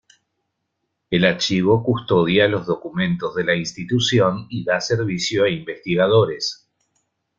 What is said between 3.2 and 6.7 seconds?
de la institución y da servicio a investigadores.